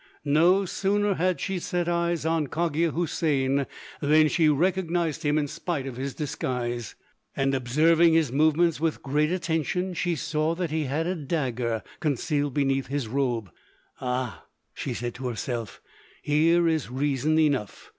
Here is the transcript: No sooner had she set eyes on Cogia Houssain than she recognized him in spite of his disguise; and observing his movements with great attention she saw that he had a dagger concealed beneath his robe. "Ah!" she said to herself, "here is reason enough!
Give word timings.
No 0.25 0.65
sooner 0.65 1.13
had 1.13 1.39
she 1.39 1.59
set 1.59 1.87
eyes 1.87 2.25
on 2.25 2.47
Cogia 2.47 2.91
Houssain 2.91 3.67
than 3.99 4.29
she 4.29 4.49
recognized 4.49 5.21
him 5.21 5.37
in 5.37 5.47
spite 5.47 5.85
of 5.85 5.95
his 5.95 6.15
disguise; 6.15 6.95
and 7.37 7.53
observing 7.53 8.13
his 8.15 8.31
movements 8.31 8.79
with 8.79 9.03
great 9.03 9.29
attention 9.31 9.93
she 9.93 10.15
saw 10.15 10.55
that 10.55 10.71
he 10.71 10.85
had 10.85 11.05
a 11.05 11.13
dagger 11.13 11.83
concealed 11.99 12.55
beneath 12.55 12.87
his 12.87 13.07
robe. 13.07 13.51
"Ah!" 13.99 14.45
she 14.73 14.95
said 14.95 15.13
to 15.13 15.27
herself, 15.27 15.83
"here 16.23 16.67
is 16.67 16.89
reason 16.89 17.37
enough! 17.37 17.89